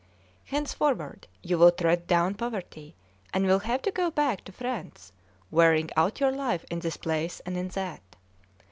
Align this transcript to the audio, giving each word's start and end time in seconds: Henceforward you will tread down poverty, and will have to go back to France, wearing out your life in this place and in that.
Henceforward 0.45 1.27
you 1.43 1.59
will 1.59 1.71
tread 1.71 2.07
down 2.07 2.33
poverty, 2.33 2.95
and 3.31 3.45
will 3.45 3.59
have 3.59 3.83
to 3.83 3.91
go 3.91 4.09
back 4.09 4.43
to 4.45 4.51
France, 4.51 5.11
wearing 5.51 5.91
out 5.95 6.19
your 6.19 6.31
life 6.31 6.65
in 6.71 6.79
this 6.79 6.97
place 6.97 7.39
and 7.41 7.55
in 7.55 7.67
that. 7.67 8.01